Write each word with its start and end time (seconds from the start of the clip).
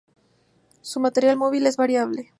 Su 0.81 0.99
material 0.99 1.37
móvil 1.37 1.67
es 1.67 1.77
variable. 1.77 2.29